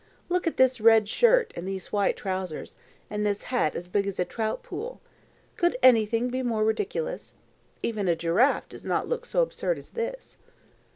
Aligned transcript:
Look 0.29 0.47
at 0.47 0.57
this 0.57 0.81
red 0.81 1.07
shirt 1.07 1.53
and 1.55 1.67
these 1.67 1.91
white 1.91 2.17
trousers, 2.17 2.75
and 3.07 3.23
this 3.23 3.43
hat 3.53 3.75
as 3.75 3.87
big 3.87 4.07
as 4.07 4.19
a 4.19 4.25
trout 4.25 4.63
pool! 4.63 4.99
Could 5.57 5.77
anything 5.83 6.29
be 6.29 6.41
more 6.41 6.65
ridiculous? 6.65 7.35
Even 7.83 8.07
a 8.07 8.15
giraffe 8.15 8.67
does 8.67 8.83
not 8.83 9.07
look 9.07 9.27
so 9.27 9.43
absurd 9.43 9.77
as 9.77 9.91
this." 9.91 10.37